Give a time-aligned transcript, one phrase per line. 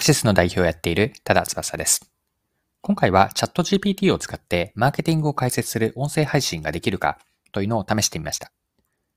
[0.00, 2.10] クシスの代表をやっている多田翼です。
[2.80, 7.18] 今回はチャット GPT を使ってマーケティングを解説する音声配信ができるか
[7.52, 8.50] というのを試してみました。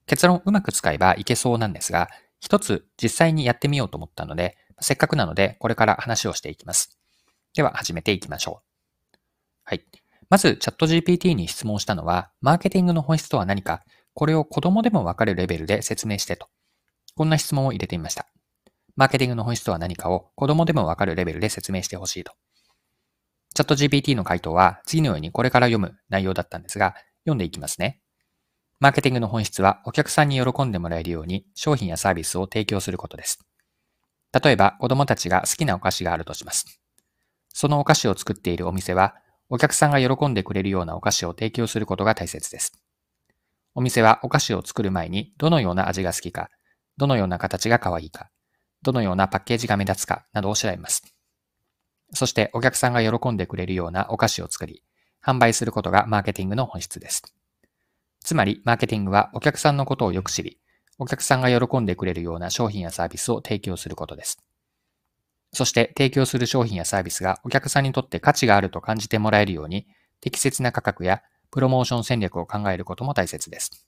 [0.08, 2.10] 結論うまく使えばいけそうなんですが、
[2.42, 7.00] 一つ実際にやってみようと思ったので、せっかくなのでこれから話をしていきます。
[7.56, 9.18] では始めていきましょう。
[9.64, 9.86] はい。
[10.30, 16.50] まずチャット GPT に質問したのは、マーケティングの本質とは何か、これを子供でもわかるレベルで説明してと。
[17.16, 18.28] こんな質問を入れてみました。
[18.96, 22.34] マーケティングの本質とは何かを子供でもわかるレベルで説明してほしいと。
[23.56, 28.02] チャット GPT の回答は次のようにこれから読む内容だったんですが、読んでいきますね。
[28.80, 33.40] マーケティングの本質はお客さんに喜んでもらえるように商品やサービスを提供することです。
[34.44, 36.82] 例えば子供たちが好きなお菓子があるとします。
[37.50, 39.16] そのお菓子を作っているお店は
[39.50, 42.74] お客さんが喜んでくれるようなお菓子を提供することが大切です。
[43.76, 46.50] お店はお菓子を作る前にどのような味が好きか、
[46.98, 48.30] どのような形が可愛いか、
[48.84, 51.04] どのようなパッケージが目立つかなどを調べます。
[52.14, 54.84] そしてお客さんが喜んでくれるようなお菓子を作り、
[55.26, 57.24] 販売することがマーケティングの本質です。
[58.20, 60.60] つまり、マーケティングはお客さんのことをよく知り、
[61.00, 64.38] お客さんが喜んでくれるような商品やサービスを提供することです。
[65.54, 69.88] そして提供する商品やサービスがお客さんにとって価値があると感じてもらえるように、
[70.22, 73.88] 適切な価格やプロモーション戦略を考えることも大切です。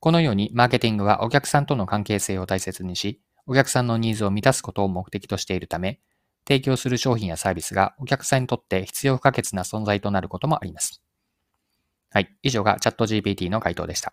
[0.00, 6.00] このようにマーケティングはお客さんとの関係性を大切にし、お客さんのニーズを満たすことを目的としているため、
[6.46, 11.02] 提供する商品やサービスがお客さんにとって必要不可欠な存在となることもあります。
[12.10, 12.34] はい。
[12.42, 14.12] 以上がチャット GPT の回答でした。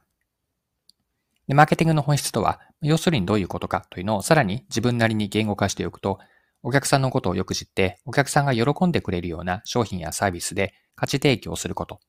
[1.47, 6.19] でマーケティングの本質とは、要するにどういうことかというのをさらに自分なりに言語化しておくと、
[6.63, 11.99] お客さんのことをよく知って、お客さんが喜んでくれるような商品やサービスで価値提供すること。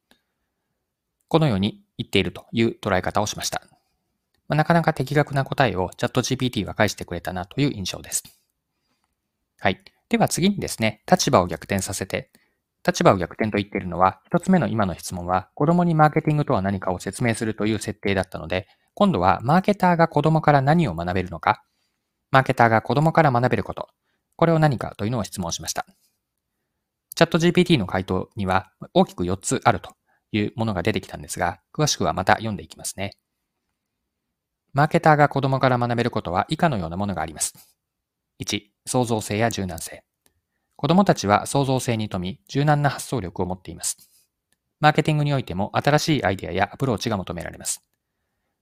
[1.29, 3.63] このように言っているという捉え方をしました。
[4.53, 8.23] まあ、なかなか的確な答えをチャット GPT は返してくれたなという印象です。
[9.59, 9.83] はい。
[10.11, 12.31] では次にですね、立場を逆転させて、
[12.87, 21.65] 立場を逆転と言っているのは、一つ目の今の質問は、子供にマーケティングとは何かを説明するという設定だったので、今度はマーケターが子供から何を学べるのか、
[22.31, 23.89] マーケターが子供から学べること、
[24.37, 25.87] これを何かというのを質問しました。
[27.15, 29.97] チャット GPT の回答には大きく4つあると
[30.31, 33.13] いうものが出てきたんですが、詳しくはまた読んでいきますね。
[34.75, 37.53] マーケターが子供から学べることは以下のようなものがあります。
[38.43, 40.03] 1、創造性や柔軟性。
[40.77, 43.97] 子供たちは創造性に富み、柔軟な発想力を持っています。
[44.81, 47.85] マーケティングにおいても新しいアイデアやアプローチが求められます。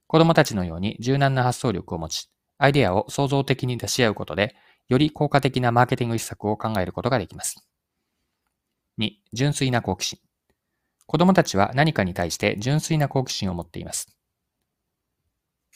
[0.07, 4.53] 子供たちのように柔軟な発想力を持ち、アイデアを創造的に出し合うことで、
[4.89, 7.65] より効果的なマーケティング施策を考えることができます。
[8.99, 10.19] 2、純粋な好奇心。
[11.07, 14.20] 子供たちは何かに対して純粋な好奇心を持っています。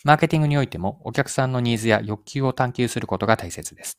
[0.03, 3.97] マーケティングにおいてもお客さんのニーズや欲求を探求することが大切です。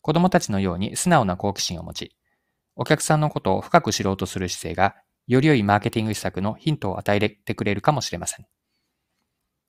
[0.00, 2.16] 子供たちのように素直な好奇心を持ち、
[2.74, 4.96] お客さんのことを深く知ろうとする姿勢が、
[5.26, 8.46] より良いマーケティング施策のヒントを与えてくれるかもしれません。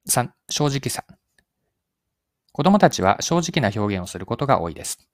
[0.09, 1.05] 3、正直さ。
[2.51, 5.07] 子供たちは正直な表現をすることが多いです。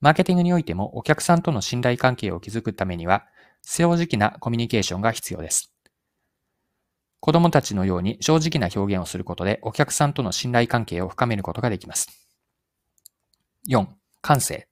[0.00, 3.24] マーケティングにおいてもお客さんとの信頼関係を築くためには、
[3.62, 5.75] 正直なコミュニケーションが必要です。
[7.20, 12.08] 子供たちのように正直な表現をすることでお客さんとの信頼関係を深めることができます。
[13.68, 13.86] 4、
[14.20, 14.68] 感性。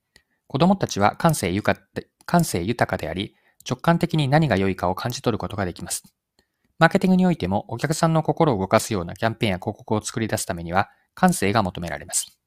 [0.46, 3.34] 子供たちは感性豊かであり、
[3.68, 6.04] 直感的に何が良いかを感じ取ることができます。
[6.78, 12.38] マーケティングにおいてもお客さんの心を動かすようなキャンペーンや広告を作り出すためには感性が求められます。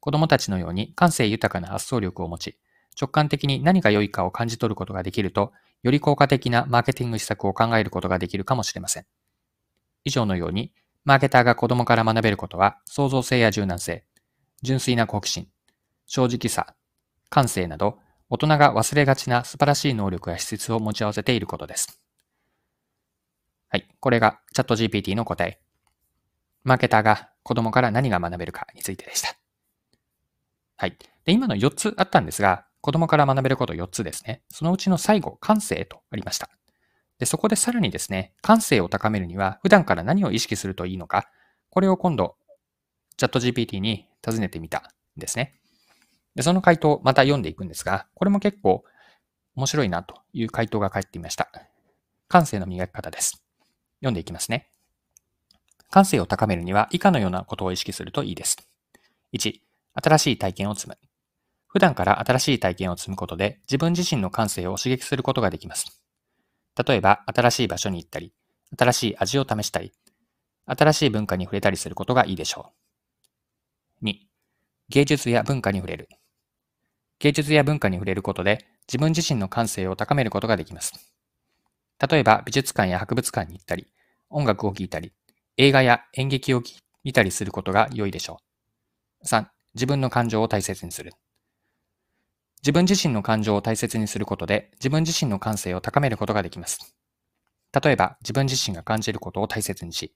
[0.00, 2.58] 子供たちのように感性豊かな発想力を持ち、
[3.00, 5.52] 直感的に何が良いかを感じ取ることができると、
[5.82, 9.06] より効果的なマーケティング施策を考えることができるかもしれません。
[10.04, 10.72] 以上のように、
[11.04, 14.04] マーケターが子供から学べることは、創造性や柔軟性、
[14.62, 15.48] 純粋な好奇心、
[16.06, 16.74] 正直さ、
[17.28, 17.98] 感性など、
[18.30, 22.00] 大人が忘れがちな素晴らしい能力や資質を持ち合わせていることです。
[23.68, 23.88] はい。
[24.00, 25.60] これがチャット GPT の答え。
[26.62, 29.36] マーケターが子供から何が学べるかについてでした。
[30.76, 30.96] はい。
[31.24, 34.42] で、今の4つあったんですが、子供から学べること4つですね。
[34.48, 36.50] そのうちの最後、感性とありました。
[37.18, 41.28] で、そこでさらにですね、感性を高めるには、普段から何を意識するといいのか、
[41.70, 42.36] これを今度、
[43.16, 44.82] チャット GPT に尋ねてみたん
[45.16, 45.54] ですね。
[46.34, 48.84] で、その回答、また読んでいくんですが、これも結構
[49.54, 51.50] 面白いなという回答が返っていました。
[52.28, 53.44] 感性の磨き方です。
[54.00, 54.70] 読んでいきますね。
[55.90, 58.56] 感性を高めるには以下のようなことを意識するといいです。
[59.32, 59.60] 1、
[59.94, 60.98] 新しい体験を積む。
[61.68, 66.03] 普段から新しい体験を積むことで自分自身の感性を刺激することができます。
[66.86, 68.32] 例えば、新しい場所に行ったり、
[68.76, 69.92] 新しい味を試したり、
[70.66, 72.72] 新しい文化に触れたりすることがいいでしょ
[74.02, 74.04] う。
[74.04, 74.14] 2、
[74.88, 76.08] 芸術や文化に触れる。
[77.20, 80.92] 芸術や文化に触れることで自分自身の感性を高めることができます。
[82.10, 83.86] 例えば美術館や博物館に行ったり、
[84.30, 85.12] 音楽を聴いたり、
[85.56, 86.62] 映画や演劇を
[87.04, 88.40] 見たりすることが良いでしょ
[89.22, 89.26] う。
[89.26, 91.14] 3、自分の感情を大切にする。
[92.64, 96.96] 自分自身の感情を大切にすることで自分自身の感性を高めることができます。
[97.78, 100.14] 例えば自分自身が感じることを大切にし、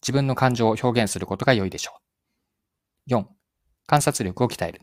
[0.00, 1.94] 自分の感情を表現することが良いでしょ
[3.08, 3.10] う。
[3.10, 3.26] 4.
[3.88, 4.80] 観察力を鍛える。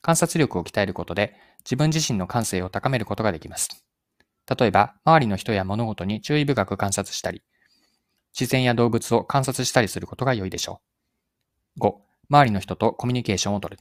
[0.00, 3.84] 観察力を鍛えることで自分自身の感性を高めることができます。
[4.58, 7.42] 例えば、周りの人や物事に注意深く観察したり、
[8.32, 10.80] 自然や動物を観察したりすることが良いでしょ
[11.76, 11.80] う。
[11.80, 12.00] 5.
[12.30, 13.76] 周りの人とコミュニケーションをとる。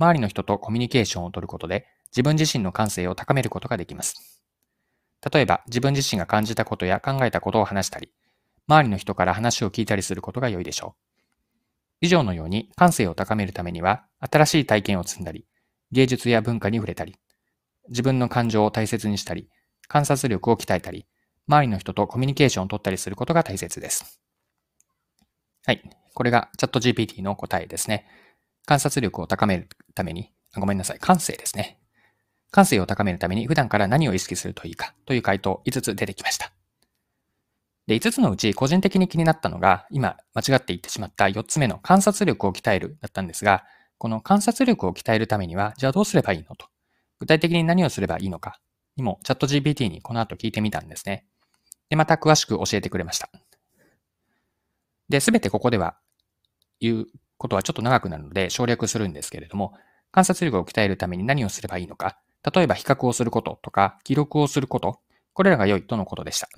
[0.00, 4.42] 周りの人とコミュニケーションをとることで、自分自身の感性を高めることができます。
[5.30, 8.10] 例えば、自分自身が感じたことや考えたことを話したり、
[8.66, 11.00] 周りの人から話を聞いたりすることが良いでしょう。
[12.00, 15.44] 以上のように感性を高めるためには、新しい体験を積んだり、
[15.92, 17.16] 芸術や文化に触れたり、
[17.90, 19.50] 自分の感情を大切にしたり、
[19.86, 21.06] 観察力を鍛えたり、
[21.46, 24.20] 周りの人とコミュニケーションを取ったりすることが大切です。
[25.66, 25.82] はい。
[26.14, 28.06] これがチャット GPT の答えですね。
[28.66, 31.78] 観察力を高めるために、ごめんなさい、感性ですね。
[32.50, 36.52] 感性を高めるために普段から何を意識するといいかという回答5つ出てきました。
[37.86, 43.64] で、5つのうち個人的に気になったのが、今間違って言ってしまった4つ目の観察力を鍛えるだったんですが、
[43.98, 46.66] この観察力を鍛えるためには、じゃあどうすればいいのと。
[47.18, 48.58] 具体的に何をすればいいのか
[48.96, 51.26] にもチャット GPT にこの後聞いてみたんですね。
[51.88, 53.28] で、また詳しく教えてくれました。
[55.08, 55.98] で、すべてここでは
[56.80, 57.06] 言う
[57.40, 59.72] ことはちょっと長くなるので省略するんですけれども、
[60.12, 62.18] 観察力を鍛えるために何をすればいいのか、
[62.54, 65.00] 例えば比較をすることとか記録をすること、
[65.32, 66.50] これらが良いとのことでした。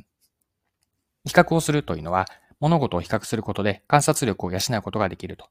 [1.24, 2.26] 比較をするというのは、
[2.58, 5.46] 物事を比較することで観察力を養うことができると。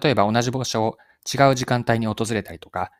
[0.00, 2.92] 例えば同じ場所を違う時間帯に訪れたりとか、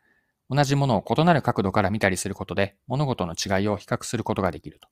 [0.49, 4.89] 同じものを異なる角度から見たりすることで物事の違いを比較することができると。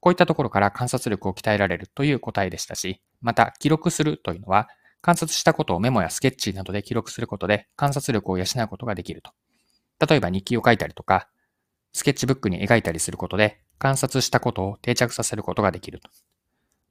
[0.00, 4.68] こういったところから観察力を鍛えられるという答えでしたし、また記録するというのは
[5.08, 9.32] 観察したことをメモやスケッチなどで記録することで観察力を養うことができると。
[10.06, 11.30] 例えば日記を書いたりとか、
[11.94, 16.10] スケッチブックに描いたりすることで観察したことを定着させることができると。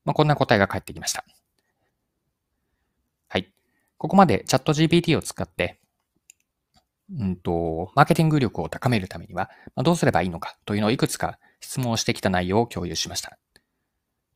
[0.03, 1.25] まあ、こんな答えが返ってきました。
[3.27, 3.53] はい。
[3.99, 5.79] ここまでチャット GPT を使って、
[7.15, 13.37] うんと、マーケティング力を高めるためには、ま、どうすればいいのかというのをいくつか質問をしてきた内容を共有しました。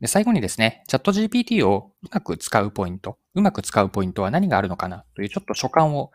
[0.01, 6.11] で最後にですね、チャット GPT をうまく使うポイント、うまく使うポイントは何があるのかなというちょっと所感を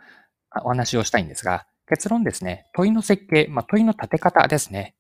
[0.65, 4.97] お話をしたいんですが、結論ですね、問いの設計、まあ、問いの立て方ですね。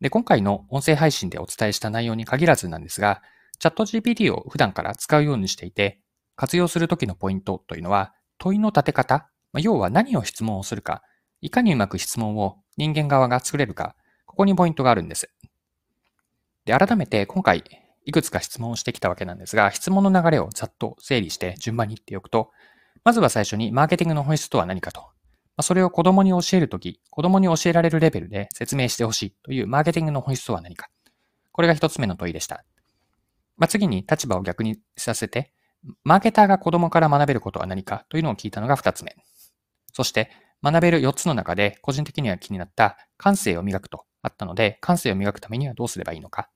[0.00, 3.22] で、今回の音声配信でお伝えした内容に限らずなんですが、
[3.58, 5.98] チャット GPT を普段から使うようにしていて、
[6.36, 11.02] 活用するときのポイントというのは、問いの立て方、まあ、要は何を質問をするか、
[11.40, 15.28] いかにうまく質問を人間側が作れるか、ここにポイントがあるんです。
[16.66, 17.64] で、改めて今回
[18.06, 22.52] いくつか質問をしてきたわけなんですが、質問の流れをざっと整理して順番に言っておくと、
[23.04, 25.04] まずは最初にマーケティングの本質とは何かと。
[25.60, 30.88] それを子供に教えるとき、子供に教えられるレベルで説明してほしいというマーケティングの本質とは何か。
[31.50, 32.64] これが一つ目の問いでした。
[33.56, 35.52] まあ、次に立場を逆にさせて、
[36.04, 39.16] マーケターが子供から学べることは何かというのを聞いたのが二つ目。
[39.92, 40.30] そして、
[40.62, 46.50] 学べる四つの中で個人的には気になった感性を磨くとあったので、感性を磨くためにはどうすればいいのか。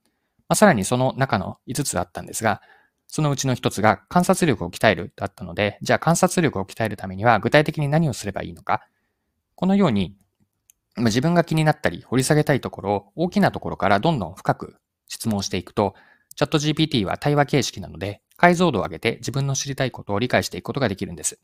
[0.50, 2.60] まあ、さらにその中の5つあったんですが、
[3.06, 8.84] そのうちの1つが観察力を鍛えるだったので、じゃあ観察力を鍛えるためには具体的に何をすればいいのか。
[9.54, 10.16] このように、
[10.96, 14.74] 自分が気になったり掘り下げたいところを大きなところからどんどん深く
[15.06, 15.94] 質問していくと、
[16.34, 21.38] チャット GPT は対話形式なので、解像度を上げて自分の知りたいことを理解していくことができるんです。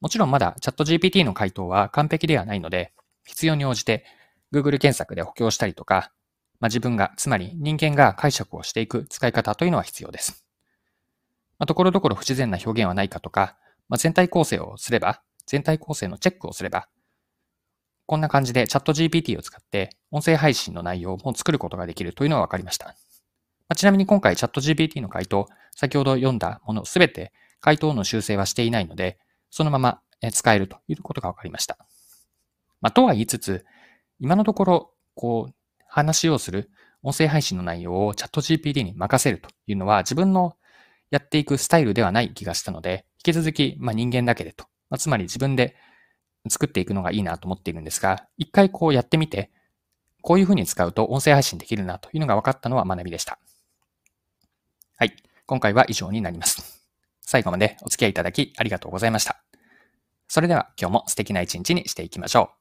[0.00, 2.92] もちろんまだチャット GPT の回答は完璧ではないので、
[3.24, 4.04] 必要に応じて
[4.52, 6.12] Google 検索で補強したりとか、
[6.60, 10.44] まあ、自分が、つまり人間が解釈をしていく使い方というのは必要です。
[11.58, 13.56] まあ、ところどころ不自然な表現はないかとか、
[13.88, 16.88] まあ、全体構成をすれば、全体構成のチェックをすれば、
[18.06, 22.86] こんな感じでチャット GPT を使って音声配信の内容も作ることができるというのは分かりました。
[22.86, 22.94] ま
[23.70, 29.18] あ、ちなみに今回チャット GPT の回答、先ほど読んだものすべて回答の修正はしていないので、
[29.50, 30.00] そのまま
[30.32, 31.76] 使えるということが分かりました。
[32.80, 33.64] まあ、とは言いつつ、
[34.20, 35.54] 今のところ、こう、
[35.96, 36.70] 話をする
[37.02, 40.56] 音声配信の内容をチャット GPT に任せるというのは自分の
[41.10, 45.74] やっていくスタイルではない気がしたので、引き続き、まあ、人間だけでと、まあ、つまり自分で
[46.50, 49.50] 作っていくのがいいなと思っているんですが、一回こうやってみて、
[50.20, 53.38] こういうふうに使うと音声配信できるなというのが分かったのは学びでした。
[54.98, 55.16] はい。
[55.46, 56.86] 今回は以上になります。
[57.22, 59.42] 最後までお付き合いいただきありがとうございました。
[60.28, 62.55] それでは今日も素敵な一日にしていきましょう。